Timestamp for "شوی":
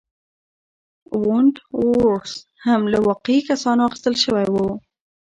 4.23-4.45